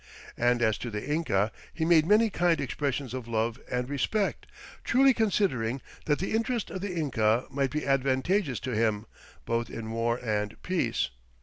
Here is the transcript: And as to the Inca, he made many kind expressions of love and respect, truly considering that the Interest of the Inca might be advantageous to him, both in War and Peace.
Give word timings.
And 0.39 0.63
as 0.63 0.79
to 0.79 0.89
the 0.89 1.07
Inca, 1.07 1.51
he 1.71 1.85
made 1.85 2.07
many 2.07 2.31
kind 2.31 2.59
expressions 2.59 3.13
of 3.13 3.27
love 3.27 3.59
and 3.69 3.87
respect, 3.87 4.47
truly 4.83 5.13
considering 5.13 5.79
that 6.05 6.17
the 6.17 6.33
Interest 6.33 6.71
of 6.71 6.81
the 6.81 6.95
Inca 6.95 7.45
might 7.51 7.69
be 7.69 7.85
advantageous 7.85 8.59
to 8.61 8.71
him, 8.71 9.05
both 9.45 9.69
in 9.69 9.91
War 9.91 10.17
and 10.17 10.59
Peace. 10.63 11.11